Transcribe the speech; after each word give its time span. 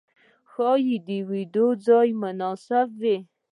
ښايې 0.51 0.97
د 1.07 1.09
ويدېدو 1.29 1.65
ځای 1.85 2.07
مناسب 2.21 2.87
وي. 3.01 3.17